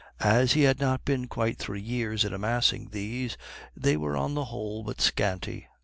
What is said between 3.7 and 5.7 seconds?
they were on the whole but scanty.